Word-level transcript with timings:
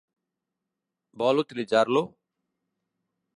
Vol 1.23 1.41
utilitzar-lo? 1.43 2.03